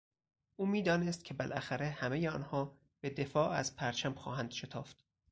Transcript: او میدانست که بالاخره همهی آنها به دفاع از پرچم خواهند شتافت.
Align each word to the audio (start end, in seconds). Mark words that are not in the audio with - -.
او 0.55 0.65
میدانست 0.65 1.25
که 1.25 1.33
بالاخره 1.33 1.87
همهی 1.89 2.27
آنها 2.27 2.77
به 3.01 3.09
دفاع 3.09 3.49
از 3.49 3.75
پرچم 3.75 4.13
خواهند 4.13 4.51
شتافت. 4.51 5.05